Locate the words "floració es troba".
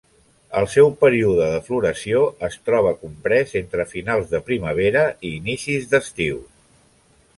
1.67-2.95